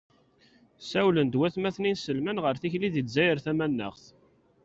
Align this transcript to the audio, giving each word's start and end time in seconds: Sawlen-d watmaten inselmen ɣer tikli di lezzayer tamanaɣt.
Sawlen-d 0.89 1.39
watmaten 1.39 1.89
inselmen 1.91 2.41
ɣer 2.43 2.55
tikli 2.61 2.89
di 2.93 3.01
lezzayer 3.05 3.37
tamanaɣt. 3.45 4.05